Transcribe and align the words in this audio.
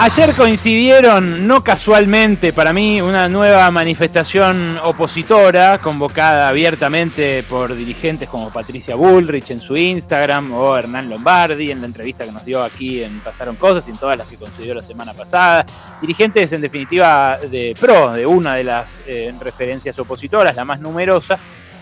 Ayer 0.00 0.32
coincidieron, 0.32 1.48
no 1.48 1.64
casualmente, 1.64 2.52
para 2.52 2.72
mí, 2.72 3.00
una 3.00 3.28
nueva 3.28 3.68
manifestación 3.72 4.78
opositora 4.84 5.78
convocada 5.78 6.48
abiertamente 6.48 7.42
por 7.42 7.74
dirigentes 7.74 8.28
como 8.28 8.52
Patricia 8.52 8.94
Bullrich 8.94 9.50
en 9.50 9.60
su 9.60 9.76
Instagram 9.76 10.52
o 10.52 10.76
Hernán 10.76 11.10
Lombardi 11.10 11.72
en 11.72 11.80
la 11.80 11.88
entrevista 11.88 12.24
que 12.24 12.30
nos 12.30 12.44
dio 12.44 12.62
aquí 12.62 13.02
en 13.02 13.18
Pasaron 13.18 13.56
Cosas 13.56 13.88
y 13.88 13.90
en 13.90 13.96
todas 13.96 14.16
las 14.16 14.28
que 14.28 14.36
concedió 14.36 14.72
la 14.72 14.82
semana 14.82 15.14
pasada. 15.14 15.66
Dirigentes, 16.00 16.52
en 16.52 16.60
definitiva, 16.60 17.36
de 17.38 17.76
PRO, 17.78 18.12
de 18.12 18.24
una 18.24 18.54
de 18.54 18.62
las 18.62 19.02
eh, 19.04 19.34
referencias 19.40 19.98
opositoras, 19.98 20.54
la 20.54 20.64
más 20.64 20.78
numerosa, 20.78 21.40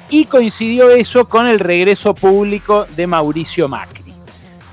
y 0.08 0.24
coincidió 0.24 0.88
eso 0.88 1.28
con 1.28 1.46
el 1.46 1.58
regreso 1.58 2.14
público 2.14 2.86
de 2.96 3.06
Mauricio 3.06 3.68
Macri. 3.68 4.05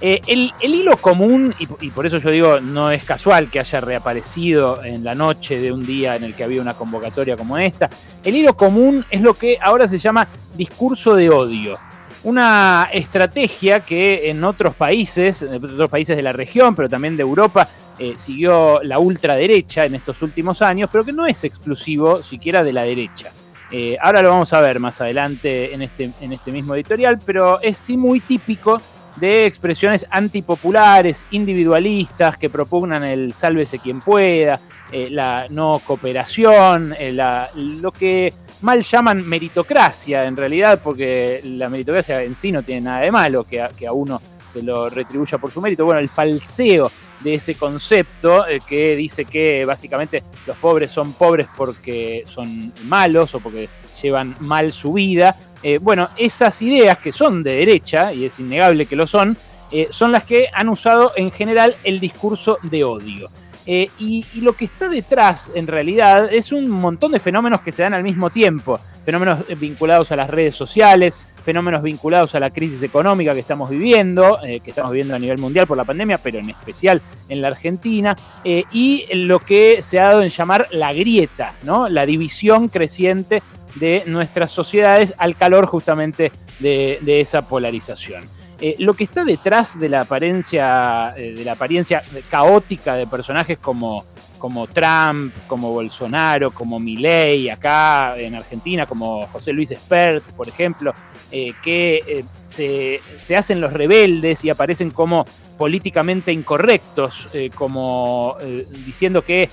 Eh, 0.05 0.19
el, 0.27 0.51
hilo 0.59 0.97
común, 0.97 1.55
y, 1.59 1.89
por 1.91 2.05
eso 2.05 2.17
yo 2.17 2.29
digo, 2.29 2.59
no 2.59 2.91
es 2.91 3.05
casual 3.05 3.49
que 3.49 3.61
haya 3.61 3.79
reaparecido 3.79 4.83
en 4.83 5.01
la 5.01 5.15
noche 5.15 5.61
de 5.61 5.71
un 5.71 5.85
día 5.85 6.17
en 6.17 6.25
el 6.25 6.35
que 6.35 6.43
había 6.43 6.61
una 6.61 6.73
convocatoria 6.73 7.37
como 7.37 7.57
esta, 7.57 7.89
el 8.21 8.35
hilo 8.35 8.57
común 8.57 9.05
es 9.09 9.21
lo 9.21 9.33
que 9.33 9.57
ahora 9.61 9.87
se 9.87 9.97
llama 9.97 10.27
discurso 10.57 11.15
de 11.15 11.29
odio. 11.29 11.77
Una 12.25 12.89
estrategia 12.91 13.79
que 13.79 14.29
en 14.29 14.43
otros 14.43 14.75
países, 14.75 15.41
en 15.41 15.63
otros 15.63 15.89
países 15.89 16.17
de 16.17 16.23
la 16.23 16.33
región, 16.33 16.75
pero 16.75 16.89
también 16.89 17.15
de 17.15 17.21
Europa, 17.21 17.69
eh, 17.97 18.15
siguió 18.17 18.81
la 18.83 18.99
ultraderecha 18.99 19.85
en 19.85 19.95
estos 19.95 20.21
últimos 20.21 20.61
años, 20.61 20.89
pero 20.91 21.05
que 21.05 21.13
no 21.13 21.25
es 21.25 21.45
exclusivo 21.45 22.21
siquiera 22.23 22.61
de 22.61 22.73
la 22.73 22.83
derecha. 22.83 23.31
Eh, 23.71 23.97
ahora 24.01 24.21
lo 24.21 24.31
vamos 24.31 24.51
a 24.51 24.59
ver 24.59 24.81
más 24.81 24.99
adelante 24.99 25.73
en 25.73 25.81
este, 25.81 26.11
en 26.19 26.33
este 26.33 26.51
mismo 26.51 26.75
editorial, 26.75 27.19
pero 27.25 27.61
es 27.61 27.77
sí 27.77 27.95
muy 27.95 28.19
típico 28.19 28.81
de 29.17 29.45
expresiones 29.45 30.05
antipopulares, 30.09 31.25
individualistas, 31.31 32.37
que 32.37 32.49
propugnan 32.49 33.03
el 33.03 33.33
sálvese 33.33 33.79
quien 33.79 34.01
pueda, 34.01 34.59
eh, 34.91 35.09
la 35.11 35.47
no 35.49 35.81
cooperación, 35.85 36.95
eh, 36.97 37.13
lo 37.55 37.91
que 37.91 38.33
mal 38.61 38.81
llaman 38.81 39.27
meritocracia 39.27 40.25
en 40.25 40.37
realidad, 40.37 40.79
porque 40.83 41.41
la 41.43 41.69
meritocracia 41.69 42.23
en 42.23 42.33
sí 42.33 42.51
no 42.51 42.63
tiene 42.63 42.81
nada 42.81 43.01
de 43.01 43.11
malo 43.11 43.43
que 43.43 43.61
a, 43.61 43.91
uno 43.91 44.21
se 44.47 44.61
lo 44.61 44.89
retribuya 44.89 45.37
por 45.37 45.51
su 45.51 45.61
mérito. 45.61 45.85
Bueno, 45.85 45.99
el 45.99 46.09
falseo 46.09 46.91
de 47.19 47.35
ese 47.35 47.55
concepto 47.55 48.47
eh, 48.47 48.59
que 48.67 48.95
dice 48.95 49.25
que 49.25 49.65
básicamente 49.65 50.23
los 50.45 50.57
pobres 50.57 50.91
son 50.91 51.13
pobres 51.13 51.47
porque 51.55 52.23
son 52.25 52.73
malos 52.85 53.35
o 53.35 53.39
porque 53.39 53.69
llevan 54.01 54.35
mal 54.39 54.71
su 54.71 54.93
vida 54.93 55.35
eh, 55.63 55.79
bueno, 55.81 56.09
esas 56.17 56.61
ideas 56.61 56.97
que 56.97 57.13
son 57.13 57.41
de 57.41 57.55
derecha, 57.55 58.13
y 58.13 58.25
es 58.25 58.37
innegable 58.39 58.85
que 58.85 58.97
lo 58.97 59.07
son, 59.07 59.37
eh, 59.71 59.87
son 59.89 60.11
las 60.11 60.25
que 60.25 60.49
han 60.53 60.67
usado 60.67 61.13
en 61.15 61.31
general 61.31 61.75
el 61.85 62.01
discurso 62.01 62.59
de 62.63 62.83
odio. 62.83 63.29
Eh, 63.65 63.89
y, 63.97 64.25
lo 64.41 64.57
que 64.57 64.65
está 64.65 64.89
detrás, 64.89 65.49
en 65.55 65.67
realidad, 65.67 66.31
es 66.31 66.51
un 66.51 66.69
montón 66.69 67.13
de 67.13 67.21
fenómenos 67.21 67.61
que 67.61 67.71
se 67.71 67.81
dan 67.81 67.93
al 67.93 68.03
mismo 68.03 68.29
tiempo. 68.29 68.77
Fenómenos 69.05 69.45
vinculados 69.57 70.11
a 70.11 70.17
las 70.17 70.29
redes 70.29 70.53
sociales, 70.53 71.13
fenómenos 71.45 71.81
vinculados 71.81 72.35
a 72.35 72.41
la 72.41 72.49
crisis 72.49 72.83
económica 72.83 73.33
que 73.33 73.39
estamos 73.39 73.69
viviendo, 73.69 74.39
que 74.41 74.69
estamos 74.69 74.91
viviendo 74.91 75.15
a 75.15 75.19
nivel 75.19 75.37
mundial 75.37 75.65
por 75.65 75.77
la 75.77 75.83
pandemia, 75.83 76.17
pero 76.17 76.39
en 76.39 76.49
especial 76.49 77.01
en 77.27 77.41
la 77.41 77.49
Argentina, 77.49 78.15
y 78.45 79.05
lo 79.13 79.39
que 79.39 79.81
se 79.81 79.99
ha 79.99 80.09
dado 80.09 80.23
en 80.23 80.29
llamar 80.29 80.67
la 80.71 80.93
grieta, 80.93 81.53
¿no? 81.63 81.89
la 81.89 82.05
división 82.05 82.69
creciente 82.69 83.43
de 83.75 84.03
nuestras 84.05 84.51
sociedades 84.51 85.13
al 85.17 85.35
calor 85.35 85.65
justamente 85.65 86.31
de, 86.59 86.99
esa 87.21 87.47
polarización. 87.47 88.23
Eh, 88.59 88.75
lo 88.79 88.93
que 88.93 89.03
está 89.03 89.25
detrás 89.25 89.79
de 89.79 89.89
la 89.89 90.01
apariencia, 90.01 91.13
eh, 91.17 91.33
de 91.33 91.43
la 91.43 91.53
apariencia 91.53 92.03
caótica 92.29 92.95
de 92.95 93.07
personajes 93.07 93.57
como, 93.57 94.05
como 94.37 94.67
Trump, 94.67 95.35
como 95.47 95.71
Bolsonaro, 95.71 96.51
como 96.51 96.79
Milei 96.79 97.49
acá 97.49 98.17
en 98.17 98.35
Argentina, 98.35 98.85
como 98.85 99.27
José 99.27 99.51
Luis 99.51 99.71
Espert, 99.71 100.23
por 100.33 100.47
ejemplo, 100.47 100.93
eh, 101.31 101.51
que 101.61 102.23
se, 102.45 103.01
se, 103.17 103.35
hacen 103.35 103.59
los 103.59 103.73
rebeldes 103.73 104.45
y 104.45 104.49
aparecen 104.49 104.91
como 104.91 105.25
políticamente 105.57 106.31
incorrectos, 106.31 107.29
como 107.55 108.37
diciendo 108.85 109.23
que 109.23 109.49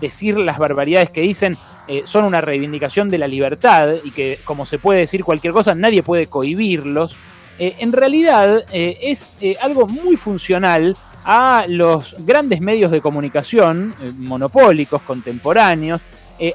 decir 0.00 0.38
las 0.38 0.58
barbaridades 0.58 1.10
que 1.10 1.20
dicen 1.20 1.56
eh, 1.88 2.02
son 2.04 2.24
una 2.24 2.40
reivindicación 2.40 3.10
de 3.10 3.18
la 3.18 3.26
libertad 3.26 3.94
y 4.04 4.12
que, 4.12 4.38
como 4.44 4.64
se 4.64 4.78
puede 4.78 5.00
decir 5.00 5.24
cualquier 5.24 5.52
cosa, 5.52 5.74
nadie 5.74 6.04
puede 6.04 6.28
cohibirlos, 6.28 7.16
eh, 7.58 7.74
en 7.80 7.92
realidad 7.92 8.64
eh, 8.70 8.98
es 9.02 9.32
algo 9.60 9.88
muy 9.88 10.16
funcional 10.16 10.96
a 11.24 11.64
los 11.68 12.14
grandes 12.20 12.60
medios 12.60 12.92
de 12.92 13.00
comunicación, 13.00 13.94
monopólicos, 14.16 15.02
contemporáneos, 15.02 16.00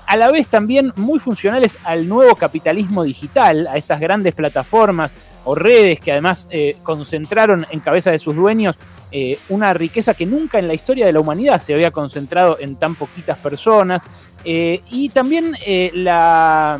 a 0.05 0.17
la 0.17 0.31
vez 0.31 0.49
también 0.49 0.91
muy 0.97 1.19
funcionales 1.19 1.77
al 1.85 2.09
nuevo 2.09 2.35
capitalismo 2.35 3.03
digital, 3.03 3.67
a 3.67 3.77
estas 3.77 4.01
grandes 4.01 4.35
plataformas 4.35 5.13
o 5.47 5.55
redes 5.55 5.99
que 5.99 6.11
además 6.11 6.47
concentraron 6.83 7.65
en 7.71 7.79
cabeza 7.79 8.11
de 8.11 8.19
sus 8.19 8.35
dueños 8.35 8.75
una 9.49 9.73
riqueza 9.73 10.13
que 10.13 10.25
nunca 10.25 10.59
en 10.59 10.67
la 10.67 10.73
historia 10.73 11.05
de 11.05 11.13
la 11.13 11.19
humanidad 11.19 11.61
se 11.61 11.73
había 11.73 11.91
concentrado 11.91 12.57
en 12.59 12.75
tan 12.75 12.95
poquitas 12.95 13.37
personas. 13.39 14.01
Eh, 14.43 14.81
y 14.91 15.09
también 15.09 15.55
eh, 15.65 15.91
la, 15.93 16.79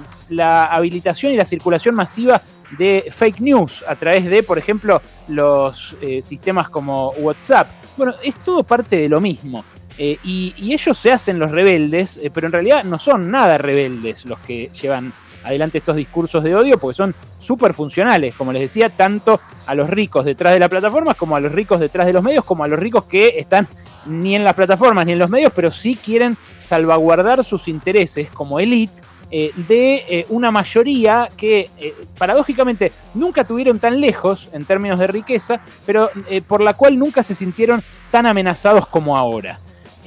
habilitación 0.72 1.34
y 1.34 1.36
la 1.36 1.46
circulación 1.46 1.96
masiva 1.96 2.42
de 2.78 3.06
fake 3.10 3.42
news 3.42 3.84
a 3.88 3.96
través 3.96 4.26
de, 4.26 4.44
por 4.44 4.58
ejemplo, 4.58 5.02
los 5.28 5.96
eh, 6.02 6.22
sistemas 6.22 6.70
como 6.70 7.10
WhatsApp. 7.12 7.68
Bueno, 7.98 8.14
es 8.24 8.36
todo 8.36 8.64
parte 8.64 8.98
de 8.98 9.10
lo 9.10 9.20
mismo. 9.20 9.66
Y, 10.00 10.54
ellos 10.72 10.96
se 10.96 11.12
hacen 11.12 11.40
los 11.40 11.50
rebeldes, 11.50 12.20
pero 12.32 12.46
en 12.46 12.54
realidad 12.54 12.84
no 12.84 13.00
son 13.00 13.32
nada 13.32 13.58
rebeldes 13.58 14.26
los 14.26 14.38
que 14.40 14.70
llevan 14.70 15.12
adelante 15.48 15.80
estos 15.80 15.96
discursos 15.96 16.44
de 16.44 16.56
odio, 16.56 16.78
porque 16.78 16.96
son 16.96 17.16
súper 17.38 17.74
funcionales, 17.74 18.36
como 18.36 18.52
les 18.52 18.62
decía, 18.62 18.90
tanto 18.90 19.40
a 19.66 19.76
los 19.76 19.90
ricos 19.90 20.26
detrás 20.26 20.54
de 20.54 20.60
la 20.60 20.70
plataforma 20.70 21.14
como 21.14 21.36
a 21.36 21.40
los 21.40 21.52
ricos 21.52 21.80
detrás 21.80 22.06
de 22.08 22.14
los 22.14 22.24
medios, 22.24 22.44
como 22.44 22.64
a 22.64 22.68
los 22.68 22.80
ricos 22.80 23.06
que 23.06 23.40
están 23.40 23.68
ni 24.06 24.36
en 24.36 24.44
las 24.44 24.54
plataformas 24.54 25.06
ni 25.06 25.14
en 25.14 25.20
los 25.20 25.30
medios, 25.30 25.52
pero 25.56 25.72
sí 25.72 25.98
quieren 26.04 26.38
salvaguardar 26.60 27.44
sus 27.44 27.68
intereses 27.68 28.30
como 28.30 28.60
elite 28.60 29.02
eh, 29.30 29.52
de 29.68 30.06
eh, 30.08 30.26
una 30.30 30.52
mayoría 30.52 31.28
que 31.36 31.70
eh, 31.78 31.94
paradójicamente 32.18 32.94
nunca 33.14 33.44
tuvieron 33.44 33.78
tan 33.78 34.00
lejos 34.00 34.50
en 34.54 34.64
términos 34.64 35.00
de 35.00 35.08
riqueza, 35.08 35.60
pero 35.86 36.10
por 36.48 36.62
la 36.62 36.74
cual 36.74 36.98
nunca 36.98 37.24
se 37.24 37.36
sintieron 37.36 37.84
tan 38.10 38.26
amenazados 38.26 38.88
como 38.88 39.18
ahora. 39.18 39.60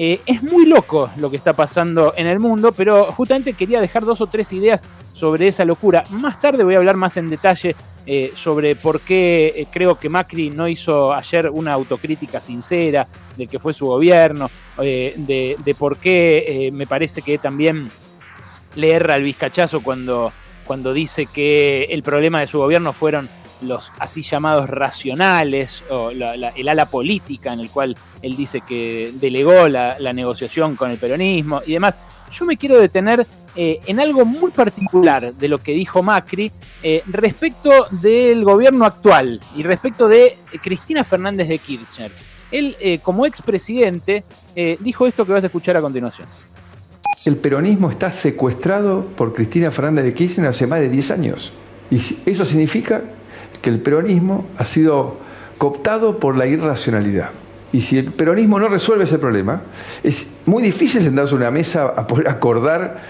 Es 0.03 0.43
muy 0.43 0.65
loco 0.65 1.11
lo 1.17 1.31
que 1.31 1.37
está 1.37 1.53
pasando 1.53 2.15
en 2.17 2.27
el 2.27 2.41
mundo, 2.41 2.73
pero 2.73 3.13
justamente 3.13 3.53
quería 3.53 3.83
dejar 3.83 4.07
dos 4.07 4.23
o 4.23 4.29
tres 4.29 4.51
ideas 4.55 4.81
sobre 5.13 5.49
esa 5.49 5.67
locura. 5.67 6.05
Más 6.09 6.41
tarde 6.41 6.65
voy 6.65 6.75
a 6.75 6.79
hablar 6.79 6.97
más 6.97 7.19
en 7.19 7.29
detalle 7.29 7.77
eh, 8.07 8.33
sobre 8.35 8.77
por 8.77 9.01
qué 9.01 9.53
eh, 9.55 9.67
creo 9.71 9.99
que 9.99 10.09
Macri 10.09 10.49
no 10.49 10.67
hizo 10.69 11.13
ayer 11.13 11.51
una 11.51 11.75
autocrítica 11.75 12.41
sincera 12.41 13.07
de 13.37 13.47
que 13.47 13.59
fue 13.59 13.75
su 13.75 13.87
gobierno, 13.87 14.51
eh, 14.79 15.15
de, 15.17 15.75
por 15.79 15.99
qué 15.99 16.71
me 16.73 16.87
parece 16.87 17.21
que 17.21 17.37
también 17.37 17.91
le 18.75 18.93
erra 18.93 19.17
el 19.17 19.25
vizcachazo 19.25 19.83
cuando, 19.83 20.33
cuando 20.65 20.95
dice 20.95 21.27
que 21.27 21.85
el 21.85 22.03
problema 22.03 22.41
de 22.41 22.47
su 22.47 22.59
gobierno 22.59 22.95
fueron 22.95 23.29
los 23.63 23.93
así 23.99 24.23
llamados 24.23 24.69
racionales, 24.69 25.85
o 25.91 26.11
el 26.11 26.69
ala 26.69 26.87
política 26.87 27.53
en 27.53 27.61
el 27.61 27.71
cual 27.71 27.97
él 28.23 28.37
dice 28.37 28.61
que 28.61 29.13
delegó 29.15 29.69
la, 29.69 29.97
negociación 30.13 30.77
con 30.77 30.91
el 30.91 30.99
peronismo 30.99 31.63
y 31.65 31.75
demás. 31.75 31.95
Yo 32.31 32.45
me 32.45 32.57
quiero 32.57 32.79
detener 32.79 33.27
eh, 33.57 33.81
en 33.87 34.01
algo 34.01 34.25
muy 34.25 34.51
particular 34.51 35.35
de 35.35 35.49
lo 35.49 35.59
que 35.59 35.73
dijo 35.73 36.03
Macri 36.03 36.53
eh, 36.83 37.03
respecto 37.07 37.71
del 37.91 38.45
gobierno 38.45 38.85
actual 38.85 39.41
y 39.57 39.63
respecto 39.63 40.07
de 40.09 40.37
Cristina 40.63 41.03
Fernández 41.03 41.49
de 41.49 41.59
Kirchner. 41.59 42.13
Él, 42.51 42.77
eh, 42.81 42.99
como 43.01 43.27
expresidente, 43.27 44.25
dijo 44.81 45.07
esto 45.07 45.25
que 45.25 45.33
vas 45.33 45.45
a 45.45 45.47
escuchar 45.47 45.77
a 45.77 45.81
continuación. 45.81 46.29
El 47.25 47.37
peronismo 47.37 47.91
está 47.91 48.11
secuestrado 48.11 49.07
por 49.17 49.35
Cristina 49.35 49.71
Fernández 49.71 50.05
de 50.05 50.15
Kirchner 50.15 50.49
hace 50.49 50.67
más 50.67 50.81
de 50.81 50.89
10 50.89 51.11
años. 51.13 51.53
Y 51.91 52.01
eso 52.27 52.45
significa 52.45 53.03
que 53.63 53.71
el 53.71 53.81
peronismo 53.81 54.47
ha 54.59 54.65
sido 54.65 55.19
cooptado 55.59 56.19
por 56.19 56.37
la 56.37 56.47
irracionalidad. 56.47 57.31
Y 57.73 57.83
si 57.83 57.99
el 57.99 58.13
peronismo 58.13 58.59
no 58.59 58.69
resuelve 58.69 59.05
ese 59.05 59.19
problema, 59.19 59.63
es 60.03 60.27
muy 60.47 60.63
difícil 60.63 61.03
sentarse 61.03 61.35
a 61.35 61.37
una 61.37 61.51
mesa 61.51 61.87
a 61.87 62.07
poder 62.07 62.29
acordar 62.29 63.03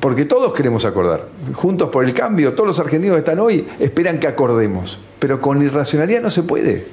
porque 0.00 0.26
todos 0.26 0.52
queremos 0.52 0.84
acordar. 0.84 1.26
Juntos 1.54 1.88
por 1.90 2.04
el 2.04 2.12
cambio, 2.12 2.54
todos 2.54 2.66
los 2.66 2.78
argentinos 2.80 3.14
que 3.14 3.20
están 3.20 3.38
hoy 3.38 3.66
esperan 3.78 4.20
que 4.20 4.26
acordemos, 4.26 4.98
pero 5.18 5.40
con 5.40 5.62
irracionalidad 5.62 6.20
no 6.20 6.30
se 6.30 6.42
puede. 6.42 6.88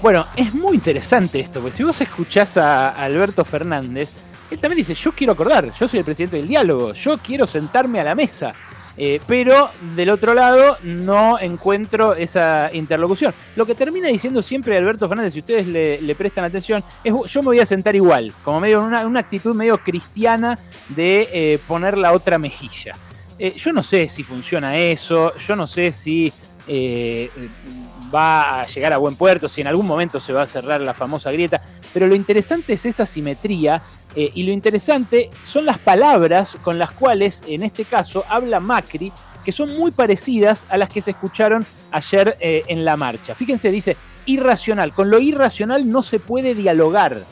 Bueno, 0.00 0.26
es 0.36 0.54
muy 0.54 0.76
interesante 0.76 1.40
esto, 1.40 1.60
porque 1.60 1.76
si 1.76 1.82
vos 1.82 2.00
escuchás 2.00 2.56
a 2.56 2.90
Alberto 2.90 3.44
Fernández, 3.44 4.08
él 4.50 4.58
también 4.60 4.78
dice, 4.78 4.94
yo 4.94 5.10
quiero 5.12 5.32
acordar, 5.32 5.72
yo 5.72 5.88
soy 5.88 5.98
el 5.98 6.04
presidente 6.04 6.36
del 6.36 6.46
diálogo, 6.46 6.92
yo 6.92 7.18
quiero 7.18 7.46
sentarme 7.46 8.00
a 8.00 8.04
la 8.04 8.14
mesa. 8.14 8.52
Eh, 9.00 9.20
pero 9.28 9.70
del 9.94 10.10
otro 10.10 10.34
lado 10.34 10.76
no 10.82 11.38
encuentro 11.38 12.14
esa 12.14 12.68
interlocución. 12.72 13.32
Lo 13.54 13.64
que 13.64 13.76
termina 13.76 14.08
diciendo 14.08 14.42
siempre 14.42 14.76
Alberto 14.76 15.08
Fernández, 15.08 15.34
si 15.34 15.38
ustedes 15.38 15.68
le, 15.68 16.14
prestan 16.16 16.44
atención, 16.44 16.82
es 17.04 17.14
yo 17.26 17.42
me 17.42 17.46
voy 17.46 17.60
a 17.60 17.66
sentar 17.66 17.94
igual, 17.94 18.32
como 18.42 18.58
medio 18.58 18.82
una, 18.82 19.06
una 19.06 19.20
actitud 19.20 19.54
medio 19.54 19.78
cristiana 19.78 20.58
de 20.88 21.28
eh, 21.32 21.60
poner 21.68 21.96
la 21.96 22.12
otra 22.12 22.38
mejilla. 22.38 22.96
Eh, 23.38 23.54
yo 23.56 23.72
no 23.72 23.84
sé 23.84 24.08
si 24.08 24.24
funciona 24.24 24.76
eso, 24.76 25.36
yo 25.36 25.54
no 25.54 25.66
sé 25.68 25.92
si 25.92 26.32
va 28.14 28.60
a 28.60 28.66
llegar 28.66 28.92
a 28.92 28.98
buen 28.98 29.16
puerto, 29.16 29.48
si 29.48 29.60
en 29.60 29.68
algún 29.68 29.86
momento 29.86 30.20
se 30.20 30.32
va 30.32 30.42
a 30.42 30.46
cerrar 30.46 30.80
la 30.80 30.92
famosa 30.92 31.30
grieta, 31.30 31.62
pero 31.94 32.06
lo 32.06 32.14
interesante 32.14 32.74
es 32.74 32.84
esa 32.84 33.06
simetría 33.06 33.80
eh, 34.14 34.30
y 34.34 34.42
lo 34.44 34.52
interesante 34.52 35.30
son 35.44 35.66
las 35.66 35.78
palabras 35.78 36.58
con 36.62 36.78
las 36.78 36.90
cuales, 36.90 37.42
en 37.46 37.62
este 37.62 37.84
caso, 37.84 38.24
habla 38.28 38.60
Macri, 38.60 39.12
que 39.44 39.52
son 39.52 39.76
muy 39.76 39.90
parecidas 39.90 40.66
a 40.68 40.76
las 40.76 40.88
que 40.88 41.02
se 41.02 41.12
escucharon 41.12 41.66
ayer 41.90 42.36
eh, 42.40 42.64
en 42.68 42.84
la 42.84 42.96
marcha. 42.96 43.34
Fíjense, 43.34 43.70
dice, 43.70 43.96
irracional. 44.26 44.92
Con 44.92 45.10
lo 45.10 45.18
irracional 45.18 45.90
no 45.90 46.02
se 46.02 46.20
puede 46.20 46.54
dialogar. 46.54 47.22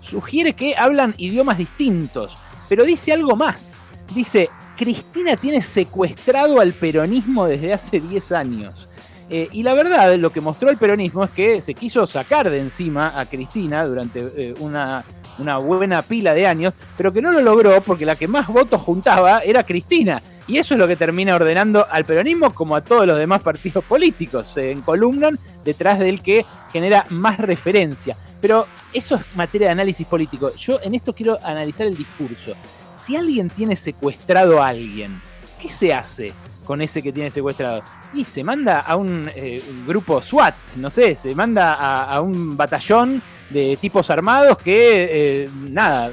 Sugiere 0.00 0.54
que 0.54 0.76
hablan 0.76 1.14
idiomas 1.16 1.58
distintos, 1.58 2.36
pero 2.68 2.84
dice 2.84 3.12
algo 3.12 3.36
más. 3.36 3.80
Dice, 4.14 4.50
Cristina 4.76 5.36
tiene 5.36 5.62
secuestrado 5.62 6.60
al 6.60 6.74
peronismo 6.74 7.46
desde 7.46 7.72
hace 7.72 8.00
10 8.00 8.32
años. 8.32 8.88
Eh, 9.28 9.48
y 9.50 9.62
la 9.64 9.74
verdad, 9.74 10.14
lo 10.16 10.30
que 10.30 10.40
mostró 10.40 10.70
el 10.70 10.76
peronismo 10.76 11.24
es 11.24 11.30
que 11.30 11.60
se 11.60 11.74
quiso 11.74 12.06
sacar 12.06 12.48
de 12.48 12.60
encima 12.60 13.18
a 13.18 13.26
Cristina 13.26 13.84
durante 13.84 14.54
una 14.60 15.04
una 15.38 15.58
buena 15.58 16.02
pila 16.02 16.34
de 16.34 16.46
años, 16.46 16.74
pero 16.96 17.12
que 17.12 17.22
no 17.22 17.32
lo 17.32 17.40
logró 17.40 17.80
porque 17.80 18.06
la 18.06 18.16
que 18.16 18.28
más 18.28 18.48
votos 18.48 18.80
juntaba 18.80 19.40
era 19.40 19.64
Cristina. 19.64 20.22
Y 20.48 20.58
eso 20.58 20.74
es 20.74 20.80
lo 20.80 20.86
que 20.86 20.94
termina 20.94 21.34
ordenando 21.34 21.86
al 21.90 22.04
peronismo 22.04 22.54
como 22.54 22.76
a 22.76 22.80
todos 22.80 23.06
los 23.06 23.18
demás 23.18 23.42
partidos 23.42 23.84
políticos. 23.84 24.46
Se 24.46 24.70
encolumnan 24.70 25.38
detrás 25.64 25.98
del 25.98 26.22
que 26.22 26.46
genera 26.72 27.04
más 27.10 27.38
referencia. 27.38 28.16
Pero 28.40 28.66
eso 28.92 29.16
es 29.16 29.22
materia 29.34 29.68
de 29.68 29.72
análisis 29.72 30.06
político. 30.06 30.54
Yo 30.54 30.78
en 30.82 30.94
esto 30.94 31.12
quiero 31.12 31.38
analizar 31.42 31.86
el 31.86 31.96
discurso. 31.96 32.52
Si 32.92 33.16
alguien 33.16 33.50
tiene 33.50 33.74
secuestrado 33.74 34.62
a 34.62 34.68
alguien, 34.68 35.20
¿qué 35.60 35.68
se 35.68 35.92
hace 35.92 36.32
con 36.66 36.82
ese 36.82 37.02
que 37.02 37.12
tiene 37.12 37.30
secuestrado? 37.30 37.82
Y 38.12 38.24
se 38.24 38.44
manda 38.44 38.80
a 38.80 38.96
un, 38.96 39.30
eh, 39.34 39.62
grupo 39.86 40.20
SWAT, 40.20 40.54
no 40.76 40.90
sé, 40.90 41.14
se 41.14 41.34
manda 41.34 41.74
a 42.04 42.20
un 42.20 42.56
batallón 42.56 43.22
de 43.50 43.78
tipos 43.80 44.10
armados 44.10 44.58
que, 44.58 45.44
eh, 45.44 45.50
nada, 45.70 46.10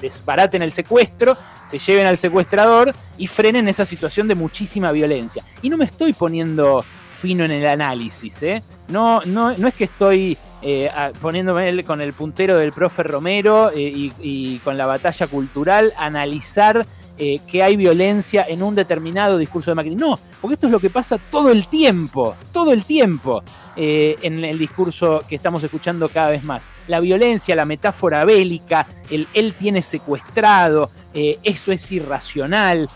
desbaraten 0.00 0.62
el 0.62 0.72
secuestro, 0.72 1.36
se 1.64 1.78
lleven 1.78 2.06
al 2.06 2.16
secuestrador 2.16 2.94
y 3.18 3.26
frenen 3.26 3.68
esa 3.68 3.84
situación 3.84 4.28
de 4.28 4.34
muchísima 4.34 4.92
violencia. 4.92 5.42
Y 5.62 5.68
no 5.68 5.76
me 5.76 5.84
estoy 5.84 6.12
poniendo 6.12 6.84
fino 7.10 7.44
en 7.44 7.50
el 7.50 7.66
análisis, 7.66 8.42
¿eh? 8.42 8.62
No, 8.88 9.20
no, 9.22 9.56
no 9.56 9.68
es 9.68 9.74
que 9.74 9.84
estoy 9.84 10.36
eh, 10.62 10.90
poniéndome 11.20 11.82
con 11.84 12.00
el 12.00 12.12
puntero 12.12 12.56
del 12.56 12.72
profe 12.72 13.02
Romero 13.02 13.70
eh, 13.70 13.80
y, 13.80 14.12
y, 14.20 14.58
con 14.58 14.76
la 14.76 14.86
batalla 14.86 15.26
cultural, 15.26 15.92
analizar 15.96 16.86
eh, 17.18 17.40
que 17.46 17.62
hay 17.62 17.76
violencia 17.76 18.44
en 18.46 18.62
un 18.62 18.74
determinado 18.74 19.38
discurso 19.38 19.70
de 19.70 19.74
Macri. 19.74 19.94
No, 19.94 20.18
porque 20.38 20.52
esto 20.52 20.66
es 20.66 20.72
lo 20.72 20.80
que 20.80 20.90
pasa 20.90 21.16
todo 21.16 21.50
el 21.50 21.66
tiempo, 21.66 22.36
todo 22.52 22.74
el 22.74 22.84
tiempo 22.84 23.42
eh, 23.74 24.16
en 24.20 24.44
el 24.44 24.58
discurso 24.58 25.22
que 25.26 25.34
estamos 25.34 25.64
escuchando 25.64 26.10
cada 26.10 26.28
vez 26.28 26.44
más. 26.44 26.62
La 26.88 27.00
violencia, 27.00 27.56
la 27.56 27.64
metáfora 27.64 28.22
bélica, 28.26 28.86
el 29.08 29.26
él 29.32 29.54
tiene 29.54 29.80
secuestrado, 29.80 30.90
eh, 31.14 31.38
eso 31.42 31.72
es 31.72 31.90
irracional. 31.90 32.86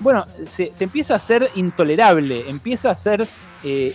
bueno, 0.00 0.24
se, 0.46 0.72
se, 0.72 0.84
empieza 0.84 1.14
a 1.16 1.18
ser 1.18 1.50
intolerable, 1.54 2.48
empieza 2.48 2.90
a 2.90 2.94
ser 2.94 3.28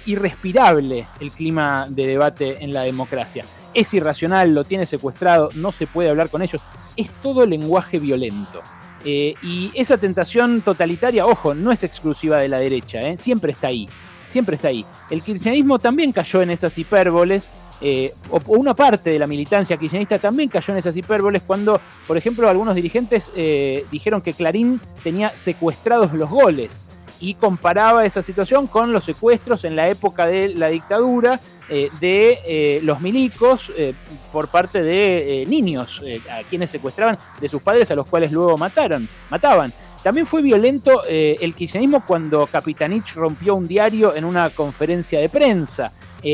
irrespirable 0.06 1.08
el 1.20 1.32
clima 1.32 1.88
de 1.90 2.06
debate 2.06 2.64
en 2.64 2.74
la 2.74 2.84
democracia. 2.84 3.44
Es 3.74 3.92
irracional, 3.96 4.54
lo 4.54 4.66
tiene 4.66 4.86
secuestrado, 4.86 5.50
no 5.56 5.72
se 5.72 5.88
puede 5.88 6.12
hablar 6.12 6.30
con 6.30 6.44
ellos. 6.44 6.62
Es 6.96 7.10
todo 7.24 7.48
lenguaje 7.48 7.98
violento. 7.98 8.62
Eh, 9.06 9.34
y 9.42 9.72
esa 9.74 9.98
tentación 9.98 10.62
totalitaria, 10.62 11.26
ojo, 11.26 11.54
no 11.54 11.72
es 11.72 11.84
exclusiva 11.84 12.38
de 12.38 12.48
la 12.48 12.60
derecha, 12.60 13.02
¿eh? 13.02 13.18
siempre 13.18 13.52
está 13.52 13.68
ahí, 13.68 13.90
siempre 14.26 14.56
está 14.56 14.70
ahí. 14.70 14.86
El 15.10 15.22
kirchnerismo 15.22 15.80
también 15.80 16.12
cayó 16.12 16.42
en 16.42 16.52
esas 16.52 16.78
hipérboles, 16.78 17.52
eh, 17.82 18.14
o, 18.30 18.40
una 18.48 18.74
parte 18.74 19.10
de 19.10 19.20
la 19.20 19.28
militancia 19.28 19.76
kirchnerista 19.76 20.20
también 20.20 20.48
cayó 20.48 20.74
en 20.74 20.80
esas 20.80 20.96
hipérboles 20.96 21.44
cuando, 21.46 21.82
por 22.08 22.16
ejemplo, 22.16 22.48
algunos 22.48 22.76
dirigentes 22.76 23.32
dijeron 23.92 24.22
que 24.22 24.34
Clarín 24.34 24.80
tenía 25.04 25.36
secuestrados 25.36 26.14
los 26.14 26.30
goles 26.30 26.86
y 27.24 27.36
comparaba 27.36 28.04
esa 28.04 28.22
situación 28.22 28.68
con 28.68 28.92
los 28.92 29.06
secuestros 29.06 29.64
en 29.64 29.78
la 29.78 29.88
época 29.88 30.26
de 30.26 30.50
la 30.50 30.68
dictadura 30.68 31.40
eh, 31.70 31.90
de 32.02 32.40
eh, 32.46 32.82
los 32.84 33.00
milicos 33.00 33.72
eh, 33.78 33.94
por 34.34 34.50
parte 34.50 34.84
de 34.84 35.46
niños, 35.48 36.04
a 36.30 36.44
quienes 36.44 36.70
secuestraban 36.70 37.18
de 37.40 37.48
sus 37.48 37.62
padres 37.62 37.90
a 37.92 37.96
los 37.96 38.10
cuales 38.10 38.30
luego 38.34 38.58
mataron, 38.58 39.08
mataban. 39.30 39.72
También 40.04 40.26
fue 40.26 40.42
violento 40.42 41.06
el 41.08 41.56
kirchnerismo 41.56 42.06
cuando 42.06 42.46
Capitanich 42.46 43.14
rompió 43.14 43.56
un 43.56 43.70
diario 43.70 44.14
en 44.14 44.26
una 44.26 44.50
conferencia 44.50 45.22
de 45.22 45.30
prensa. 45.30 45.94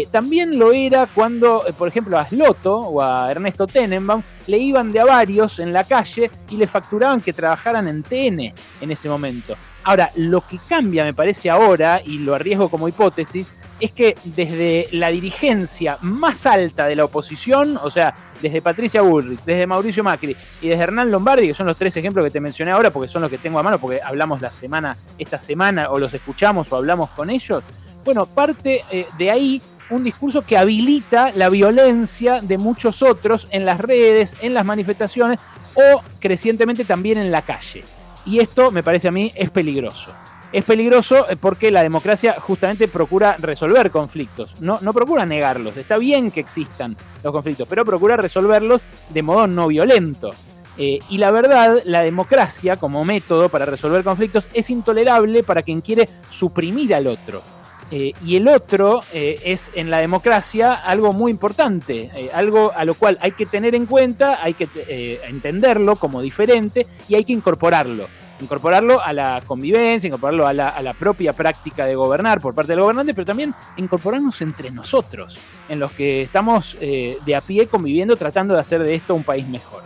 también 0.10 0.58
lo 0.58 0.72
era 0.72 1.06
cuando, 1.06 1.64
por 1.78 1.88
ejemplo, 1.88 2.18
a 2.18 2.26
Sloto 2.26 2.80
o 2.80 3.00
a 3.00 3.30
Ernesto 3.30 3.68
Tenenbaum 3.68 4.24
le 4.48 4.58
iban 4.58 4.92
de 4.92 5.00
a 5.02 5.06
varios 5.06 5.60
en 5.60 5.72
la 5.72 5.84
calle 5.84 6.32
y 6.50 6.58
le 6.58 6.66
facturaban 6.66 7.22
que 7.22 7.32
trabajaran 7.32 7.88
en 7.88 8.02
TN 8.02 8.54
en 8.82 8.92
ese 8.92 9.08
momento. 9.08 9.56
Ahora, 9.84 10.12
lo 10.16 10.42
que 10.42 10.60
cambia, 10.68 11.04
me 11.04 11.14
parece 11.14 11.50
ahora, 11.50 12.02
y 12.04 12.20
lo 12.20 12.36
arriesgo 12.36 12.70
como 12.70 12.88
hipótesis, 12.88 13.48
es 13.80 13.92
que 13.92 14.18
desde 14.26 14.88
la 14.92 15.10
dirigencia 15.10 15.98
más 16.02 16.46
alta 16.46 16.86
de 16.86 16.96
la 16.96 17.06
oposición, 17.06 17.78
o 17.82 17.90
sea, 17.90 18.14
desde 18.42 18.62
Patricia 18.62 19.02
Bullrich, 19.02 19.44
desde 19.46 19.66
Mauricio 19.66 20.04
Macri 20.04 20.36
y 20.62 20.68
desde 20.68 20.84
Hernán 20.84 21.12
Lombardi, 21.12 21.48
que 21.48 21.54
son 21.54 21.68
los 21.68 21.78
tres 21.78 21.96
ejemplos 21.96 22.26
que 22.26 22.32
te 22.32 22.40
mencioné 22.40 22.72
ahora, 22.72 22.92
porque 22.92 23.08
son 23.08 23.22
los 23.22 23.32
que 23.32 23.38
tengo 23.38 23.58
a 23.60 23.64
mano, 23.64 23.80
porque 23.80 24.02
hablamos 24.04 24.42
la 24.42 24.52
semana, 24.52 24.98
esta 25.18 25.40
semana, 25.40 25.90
o 25.90 26.00
los 26.00 26.14
escuchamos 26.14 26.72
o 26.72 26.76
hablamos 26.76 27.10
con 27.12 27.30
ellos, 27.30 27.64
bueno, 28.04 28.26
parte 28.26 28.84
eh, 28.92 29.08
de 29.18 29.32
ahí 29.32 29.62
un 29.90 30.04
discurso 30.04 30.44
que 30.44 30.58
habilita 30.58 31.32
la 31.32 31.50
violencia 31.50 32.42
de 32.42 32.58
muchos 32.58 33.02
otros 33.02 33.48
en 33.52 33.66
las 33.66 33.80
redes, 33.80 34.36
en 34.42 34.54
las 34.54 34.66
manifestaciones 34.66 35.40
o 35.74 36.02
crecientemente 36.20 36.86
también 36.86 37.18
en 37.18 37.32
la 37.32 37.42
calle. 37.42 37.84
Y 38.26 38.40
esto 38.40 38.72
me 38.72 38.84
parece 38.84 39.08
a 39.08 39.12
mí 39.12 39.32
es 39.36 39.50
peligroso 39.50 40.12
es 40.52 40.66
peligroso 40.66 41.30
eh, 41.30 41.36
porque 41.36 41.72
la 41.72 41.84
democracia 41.84 42.36
justamente 42.40 42.88
procura 42.88 43.36
resolver 43.40 43.92
conflictos, 43.92 44.60
no, 44.62 44.80
no 44.82 44.94
procura 44.94 45.26
negarlos. 45.26 45.78
Está 45.78 45.98
bien 45.98 46.32
que 46.32 46.40
existan 46.40 46.98
los 47.24 47.32
conflictos, 47.32 47.68
pero 47.68 47.86
procura 47.86 48.18
resolverlos 48.18 48.82
de 49.10 49.24
modo 49.24 49.48
no 49.48 49.68
violento. 49.68 50.32
Eh, 50.78 51.00
y 51.10 51.18
la 51.18 51.32
verdad, 51.32 51.82
la 51.86 52.02
democracia 52.02 52.78
como 52.78 53.04
método 53.04 53.50
para 53.50 53.66
resolver 53.66 54.04
conflictos 54.04 54.48
es 54.54 54.70
intolerable 54.70 55.44
para 55.44 55.62
quien 55.62 55.82
quiere 55.82 56.08
suprimir 56.30 56.96
al 56.96 57.08
otro. 57.08 57.42
Eh, 57.92 58.14
y 58.24 58.36
el 58.36 58.48
otro 58.48 59.02
es 59.12 59.72
en 59.74 59.90
la 59.90 59.98
democracia 59.98 60.74
algo 60.74 61.12
muy 61.12 61.32
importante, 61.32 62.30
algo 62.36 62.72
a 62.76 62.86
lo 62.86 62.94
cual 62.94 63.18
hay 63.20 63.32
que 63.32 63.48
tener 63.48 63.74
en 63.74 63.88
cuenta, 63.88 64.44
hay 64.44 64.54
que 64.54 65.20
entenderlo 65.28 65.96
como 65.96 66.22
diferente 66.22 66.86
y 67.08 67.16
hay 67.16 67.26
que 67.26 67.34
incorporarlo 67.34 68.06
incorporarlo 68.42 69.02
a 69.02 69.14
la 69.14 69.42
convivencia, 69.46 70.08
incorporarlo 70.08 70.48
a 70.48 70.54
la, 70.54 70.94
propia 70.98 71.34
práctica 71.34 71.86
de 71.86 71.96
gobernar 71.96 72.42
por 72.42 72.54
parte 72.54 72.74
del 72.74 72.82
gobernante, 72.82 73.14
pero 73.14 73.26
también 73.26 73.54
incorporarnos 73.78 74.42
entre 74.42 74.72
nosotros, 74.72 75.40
en 75.70 75.80
los 75.80 75.92
que 75.94 76.22
estamos 76.22 76.78
eh, 76.82 77.18
de 77.26 77.36
a 77.36 77.42
pie 77.42 77.68
conviviendo, 77.68 78.16
tratando 78.18 78.54
de 78.54 78.62
hacer 78.62 78.84
de 78.84 78.96
esto 78.96 79.16
un 79.16 79.24
país 79.24 79.48
mejor. 79.48 79.84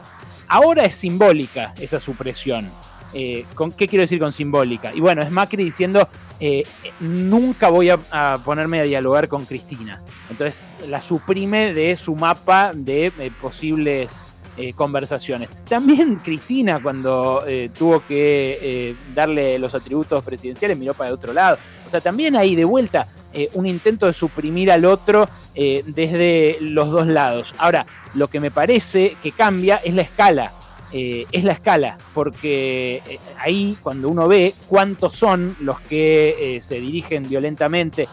Ahora 0.48 0.83
es 0.83 0.95
simbólica 0.95 1.74
esa 1.79 2.00
supresión. 2.00 2.72
Eh, 3.13 3.45
¿con, 3.53 3.72
¿Qué 3.72 3.88
quiero 3.88 4.01
decir 4.01 4.19
con 4.19 4.31
simbólica? 4.31 4.91
Y 4.93 5.00
bueno, 5.00 5.22
es 5.22 5.29
Macri 5.29 5.63
diciendo, 5.63 6.07
eh, 6.39 6.65
nunca 7.00 7.69
voy 7.69 7.89
a, 7.89 7.98
ponerme 8.43 8.79
a 8.79 8.83
dialogar 8.83 9.27
con 9.27 9.45
Cristina. 9.45 10.01
Entonces 10.29 10.63
la 10.88 11.01
suprime 11.01 11.74
de 11.74 11.95
su 11.95 12.15
mapa 12.15 12.72
de 12.74 13.31
posibles 13.39 14.24
eh, 14.55 14.74
conversaciones. 14.74 15.50
También 15.67 16.17
Cristina, 16.17 16.79
cuando 16.79 17.43
eh, 17.48 17.72
tuvo 17.75 18.05
que 18.05 18.60
eh, 18.62 18.95
darle 19.15 19.57
los 19.57 19.74
atributos 19.74 20.24
presidenciales, 20.24 20.77
miró 20.77 20.93
para 20.93 21.07
el 21.10 21.15
otro 21.15 21.33
lado. 21.33 21.57
O 21.88 21.89
sea, 21.89 22.01
también 22.01 22.36
hay 22.36 22.55
de 22.55 22.63
vuelta 22.63 23.07
un 23.53 23.65
intento 23.65 24.05
de 24.05 24.13
suprimir 24.13 24.72
al 24.72 24.86
otro 24.86 25.27
desde 25.55 26.57
los 26.62 26.91
dos 26.91 27.07
lados. 27.07 27.55
Ahora, 27.57 27.83
lo 28.13 28.27
que 28.27 28.39
me 28.39 28.51
parece 28.51 29.17
que 29.24 29.31
cambia 29.31 29.77
es 29.77 29.95
la 29.95 30.03
escala. 30.03 30.53
es 30.91 31.43
la 31.43 31.53
escala, 31.53 31.98
porque 32.13 33.01
ahí 33.39 33.75
cuando 33.81 34.10
uno 34.10 34.27
ve 34.27 34.53
cuántos 34.67 35.13
son 35.13 35.57
los 35.62 35.81
que 35.81 36.60
se 36.62 36.79
dirigen 36.79 37.27
violentamente 37.27 38.07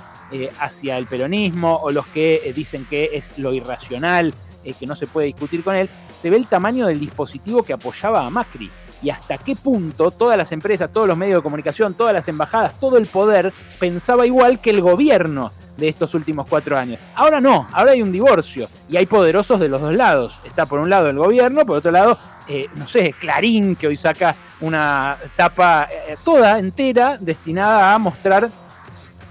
hacia 0.58 0.96
el 0.96 1.04
peronismo 1.04 1.76
o 1.76 1.90
los 1.92 2.06
que 2.06 2.50
dicen 2.56 2.86
que 2.88 3.10
es 3.12 3.32
lo 3.36 3.52
irracional, 3.52 4.32
que 4.78 4.86
no 4.86 4.94
se 4.94 5.06
puede 5.06 5.26
discutir 5.26 5.64
con 5.64 5.74
él, 5.74 5.88
se 6.12 6.30
ve 6.30 6.36
el 6.36 6.46
tamaño 6.46 6.86
del 6.86 7.00
dispositivo 7.00 7.62
que 7.62 7.72
apoyaba 7.72 8.26
a 8.26 8.30
Macri. 8.30 8.70
y 9.02 9.08
hasta 9.08 9.38
qué 9.38 9.56
punto 9.56 10.10
todas 10.10 10.36
las 10.36 10.52
empresas, 10.52 10.92
todos 10.92 11.08
los 11.08 11.16
medios 11.16 11.38
de 11.38 11.42
comunicación, 11.42 11.94
todas 11.94 12.12
las 12.12 12.28
embajadas, 12.28 12.78
todo 12.78 12.98
el 12.98 13.06
poder 13.06 13.50
pensaba 13.78 14.26
igual 14.26 14.60
que 14.60 14.68
el 14.68 14.82
gobierno 14.82 15.52
de 15.78 15.88
estos 15.88 16.14
últimos 16.14 16.46
cuatro 16.46 16.76
años. 16.76 17.00
Ahora 17.14 17.40
no, 17.40 17.66
ahora 17.72 17.92
hay 17.92 18.02
un 18.02 18.12
divorcio 18.12 18.68
y 18.88 18.98
hay 18.98 19.06
poderosos 19.06 19.58
de 19.58 19.68
los 19.68 19.80
dos 19.80 19.94
lados. 19.94 20.40
Está 20.44 20.66
por 20.66 20.78
un 20.78 20.90
lado 20.90 21.08
el 21.08 21.16
gobierno, 21.16 21.64
por 21.64 21.78
otro 21.78 21.90
lado, 21.90 22.18
eh, 22.46 22.68
no 22.76 22.86
sé, 22.86 23.14
Clarín, 23.18 23.76
que 23.76 23.86
hoy 23.86 23.96
saca 23.96 24.36
una 24.60 25.16
tapa 25.36 25.88
eh, 25.90 26.16
toda 26.24 26.58
entera 26.58 27.16
destinada 27.18 27.94
a 27.94 27.98
mostrar 27.98 28.50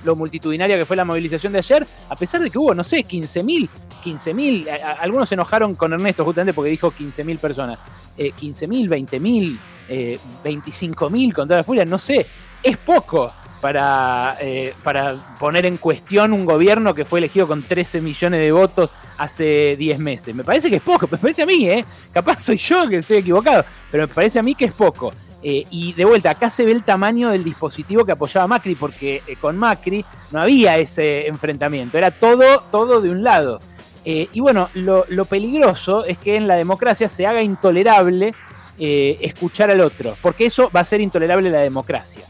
lo 0.03 0.15
multitudinaria 0.15 0.77
que 0.77 0.86
fue 0.86 0.96
la 0.96 1.06
movilización 1.06 1.53
de 1.53 1.60
ayer, 1.60 1.86
a 2.10 2.15
pesar 2.15 2.41
de 2.41 2.50
que 2.50 2.58
hubo, 2.58 2.74
no 2.74 2.84
sé, 2.84 3.03
15.000, 3.03 3.70
15.000, 4.03 4.98
algunos 5.00 5.29
se 5.29 5.36
enojaron 5.36 5.75
con 5.75 5.94
Ernesto 5.94 6.24
justamente 6.25 6.53
porque 6.53 6.72
dijo 6.72 6.91
15.000 6.91 7.38
personas, 7.39 7.79
eh, 8.18 8.32
15.000, 8.32 8.88
20.000, 8.88 9.60
eh, 9.89 10.20
25.000 10.44 11.34
contra 11.34 11.58
la 11.58 11.63
furia, 11.63 11.86
no 11.86 11.98
sé, 11.98 12.25
es 12.63 12.77
poco 12.77 13.32
para, 13.62 14.38
eh, 14.39 14.74
para 14.84 15.36
poner 15.38 15.65
en 15.65 15.77
cuestión 15.77 16.34
un 16.34 16.46
gobierno 16.46 16.94
que 16.94 17.06
fue 17.06 17.20
elegido 17.20 17.48
con 17.48 17.63
13 17.63 18.01
millones 18.01 18.39
de 18.39 18.51
votos 18.51 18.89
hace 19.18 19.75
10 19.77 20.00
meses. 20.00 20.34
Me 20.34 20.44
parece 20.44 20.70
que 20.70 20.77
es 20.77 20.82
poco, 20.82 21.08
me 21.12 21.18
parece 21.18 21.44
a 21.44 21.46
mí, 21.46 21.70
¿eh? 21.70 21.84
Capaz 22.13 22.39
soy 22.39 22.58
yo 22.58 22.88
que 22.88 22.98
estoy 22.98 23.18
equivocado, 23.18 23.65
pero 23.91 24.08
me 24.08 24.13
parece 24.13 24.39
a 24.39 24.44
mí 24.44 24.56
que 24.56 24.65
es 24.65 24.74
poco. 24.74 25.12
Eh, 25.41 25.65
y 25.69 25.93
de 25.93 26.05
vuelta, 26.05 26.31
acá 26.31 26.50
se 26.50 26.65
ve 26.65 26.72
el 26.74 26.84
tamaño 26.84 27.29
del 27.29 27.43
dispositivo 27.43 28.05
que 28.05 28.12
apoyaba 28.12 28.48
Macri, 28.48 28.75
porque 28.75 29.22
eh, 29.25 29.36
con 29.38 29.58
Macri 29.58 30.03
no 30.31 30.41
había 30.41 30.77
ese 30.77 31.27
enfrentamiento, 31.27 31.98
era 31.98 32.12
todo, 32.12 32.63
todo 32.72 33.01
de 33.01 33.10
un 33.10 33.24
lado. 33.24 33.60
Eh, 34.03 34.27
y 34.34 34.39
bueno, 34.39 34.69
lo, 34.74 35.25
peligroso 35.25 36.05
es 36.05 36.17
que 36.17 36.36
en 36.36 36.48
la 36.48 36.55
democracia 36.55 37.08
se 37.08 37.25
haga 37.27 37.41
intolerable 37.41 38.34
escuchar 38.81 39.69
al 39.72 39.81
otro, 39.81 40.15
porque 40.22 40.46
eso 40.46 40.72
va 40.74 40.79
a 40.79 40.86
ser 40.86 41.01
intolerable 41.01 41.50
la 41.50 41.60
democracia. 41.60 42.24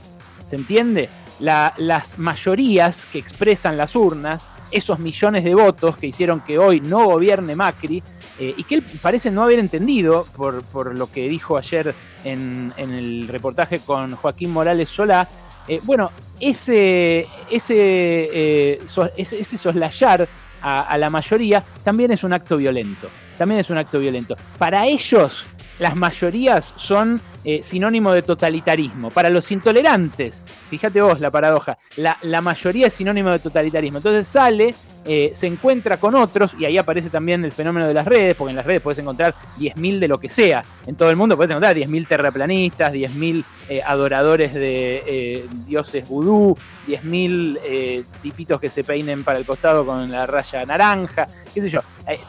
¿Se 0.45 0.55
entiende? 0.55 1.09
las 1.39 2.19
mayorías 2.19 3.05
que 3.05 3.17
expresan 3.17 3.77
las 3.77 3.95
urnas, 3.95 4.45
esos 4.71 4.99
millones 4.99 5.45
de 5.45 5.55
votos 5.55 5.95
que 5.95 6.07
hicieron 6.07 6.41
que 6.41 6.57
hoy 6.57 6.81
no 6.81 7.05
gobierne 7.05 7.55
Macri, 7.55 8.03
eh, 8.39 8.53
y 8.55 8.63
que 8.63 8.75
él 8.75 8.83
parece 9.01 9.31
no 9.31 9.43
haber 9.43 9.59
entendido 9.59 10.25
por, 10.35 10.95
lo 10.95 11.11
que 11.11 11.27
dijo 11.27 11.57
ayer 11.57 11.93
en, 12.23 12.71
el 12.77 13.27
reportaje 13.27 13.79
con 13.79 14.15
Joaquín 14.15 14.51
Morales 14.51 14.87
Solá. 14.87 15.27
Eh, 15.67 15.81
bueno, 15.83 16.11
ese, 16.39 17.27
ese, 17.51 17.75
eh, 17.77 18.81
ese, 19.17 19.57
soslayar 19.57 20.27
a, 20.61 20.97
la 20.97 21.09
mayoría 21.09 21.63
también 21.83 22.11
es 22.11 22.23
un 22.23 22.31
acto 22.31 22.55
violento. 22.55 23.09
También 23.37 23.59
es 23.59 23.69
un 23.69 23.77
acto 23.77 23.99
violento. 23.99 24.37
Para 24.57 24.85
ellos, 24.85 25.45
las 25.79 25.95
mayorías 25.95 26.73
son 26.75 27.21
sinónimo 27.61 28.11
de 28.11 28.21
totalitarismo. 28.21 29.09
Para 29.09 29.29
los 29.29 29.51
intolerantes, 29.51 30.43
fíjate 30.69 31.01
vos 31.01 31.19
la 31.19 31.31
paradoja, 31.31 31.77
la, 31.95 32.17
la 32.21 32.41
mayoría 32.41 32.87
es 32.87 32.93
sinónimo 32.93 33.31
de 33.31 33.39
totalitarismo. 33.39 33.97
Entonces 33.97 34.27
sale 34.27 34.75
eh, 35.05 35.31
se 35.33 35.47
encuentra 35.47 35.97
con 35.97 36.13
otros, 36.15 36.55
y 36.59 36.65
ahí 36.65 36.77
aparece 36.77 37.09
también 37.09 37.43
el 37.45 37.51
fenómeno 37.51 37.87
de 37.87 37.93
las 37.93 38.05
redes, 38.05 38.35
porque 38.35 38.49
en 38.49 38.57
las 38.57 38.65
redes 38.65 38.81
puedes 38.81 38.99
encontrar 38.99 39.33
10.000 39.57 39.99
de 39.99 40.07
lo 40.07 40.19
que 40.19 40.27
sea. 40.27 40.63
En 40.85 40.95
todo 40.95 41.09
el 41.09 41.15
mundo 41.15 41.35
puedes 41.35 41.51
encontrar 41.51 41.75
10.000 41.75 42.07
terraplanistas, 42.07 42.93
10.000 42.93 43.45
eh, 43.69 43.81
adoradores 43.83 44.53
de 44.53 45.03
eh, 45.07 45.47
dioses 45.65 46.07
vudú, 46.07 46.57
10.000 46.87 48.05
tipitos 48.21 48.59
que 48.59 48.69
se 48.69 48.83
peinen 48.83 49.23
para 49.23 49.39
el 49.39 49.45
costado 49.45 49.85
con 49.85 50.11
la 50.11 50.25
raya 50.25 50.65
naranja, 50.65 51.27
qué 51.53 51.61
sé 51.61 51.69
yo. 51.69 51.79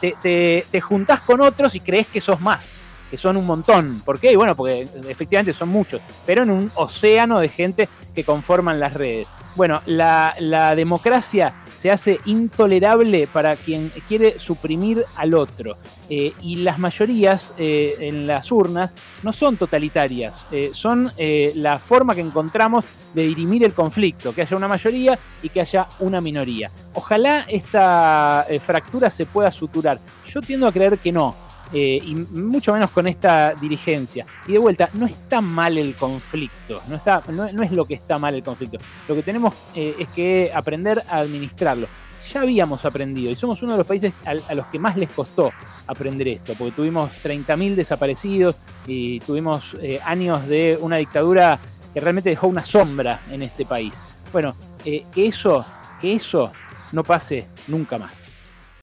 Te, 0.00 0.14
te, 0.23 0.64
te 0.71 0.80
juntás 0.80 1.21
con 1.21 1.40
otros 1.40 1.75
y 1.75 1.80
crees 1.80 2.07
que 2.07 2.21
sos 2.21 2.40
más 2.40 2.78
que 3.11 3.17
son 3.17 3.37
un 3.37 3.47
montón. 3.47 4.00
¿Por 4.05 4.21
qué? 4.21 4.37
Bueno, 4.37 4.55
porque 4.55 4.88
efectivamente 5.09 5.52
son 5.52 5.69
muchos, 5.69 6.00
pero 6.25 6.43
en 6.43 6.50
un 6.50 6.73
océano 6.76 7.40
de 7.40 7.49
gente 7.49 7.88
que 8.14 8.25
conforman 8.25 8.81
las 8.81 8.95
redes. 8.95 9.26
Bueno, 9.57 9.83
la, 9.87 10.35
la 10.38 10.76
democracia 10.76 11.55
se 11.81 11.90
hace 11.90 12.21
intolerable 12.26 13.26
para 13.26 13.57
quien 13.57 13.90
quiere 14.07 14.38
suprimir 14.38 15.02
al 15.17 15.33
otro. 15.33 15.79
Eh, 16.11 16.35
y 16.43 16.57
las 16.57 16.79
mayorías 16.79 17.55
eh, 17.57 17.95
en 18.00 18.26
las 18.26 18.52
urnas 18.52 18.95
no 19.23 19.33
son 19.33 19.57
totalitarias, 19.57 20.47
eh, 20.52 20.73
son 20.75 21.11
la 21.17 21.79
forma 21.79 22.14
que 22.14 22.21
encontramos 22.21 22.85
de 23.14 23.23
dirimir 23.23 23.64
el 23.64 23.73
conflicto, 23.73 24.35
que 24.35 24.43
haya 24.43 24.57
una 24.59 24.69
mayoría 24.69 25.19
y 25.43 25.49
que 25.49 25.62
haya 25.62 25.88
una 26.00 26.21
minoría. 26.21 26.71
Ojalá 26.93 27.47
esta 27.49 28.47
fractura 28.61 29.11
se 29.11 29.25
pueda 29.25 29.50
suturar. 29.50 30.00
Yo 30.26 30.43
tiendo 30.43 30.67
a 30.67 30.73
creer 30.73 30.99
que 30.99 31.12
no. 31.12 31.35
Eh, 31.73 32.00
y 32.03 32.15
mucho 32.15 32.73
menos 32.73 32.91
con 32.91 33.07
esta 33.07 33.55
dirigencia. 33.55 34.25
Y 34.47 34.53
de 34.53 34.59
vuelta, 34.59 34.91
no 34.95 35.07
está 35.07 35.41
mal 35.41 35.79
el 35.79 35.95
conflicto, 35.95 36.83
no, 36.89 36.97
está, 36.97 37.23
no, 37.29 37.45
es 37.62 37.71
lo 37.71 37.85
que 37.85 37.95
está 37.95 38.19
mal 38.19 38.35
el 38.35 38.43
conflicto. 38.43 38.79
Lo 39.09 39.15
que 39.15 39.23
tenemos 39.23 39.55
eh, 39.75 39.95
es 39.99 40.09
que 40.09 40.50
aprender 40.55 41.03
a 41.09 41.19
administrarlo. 41.19 41.87
Ya 42.33 42.43
habíamos 42.43 42.85
aprendido 42.85 43.31
y 43.31 43.35
somos 43.35 43.62
uno 43.62 43.73
de 43.73 43.79
los 43.79 43.87
países 43.87 44.12
a, 44.25 44.55
los 44.55 44.67
que 44.67 44.79
más 44.79 44.97
les 44.97 45.11
costó 45.11 45.53
aprender 45.87 46.29
esto, 46.29 46.55
porque 46.59 46.73
tuvimos 46.73 47.12
30.000 47.23 47.75
desaparecidos 47.75 48.57
y 48.87 49.21
tuvimos 49.21 49.77
eh, 49.81 50.00
años 50.05 50.47
de 50.47 50.79
una 50.81 50.97
dictadura 50.97 51.59
que 51.95 52.00
realmente 52.00 52.31
dejó 52.31 52.47
una 52.47 52.65
sombra 52.65 53.23
en 53.31 53.43
este 53.43 53.65
país. 53.65 53.95
Bueno, 54.33 54.55
que 54.85 55.07
eso, 55.17 55.65
que 56.00 56.15
eso 56.15 56.53
no 56.93 57.03
pase 57.03 57.47
nunca 57.67 57.99
más. 57.99 58.29